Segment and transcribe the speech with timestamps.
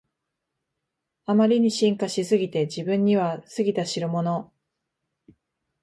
[1.27, 4.51] あまりに進化しすぎて自分には過ぎたしろもの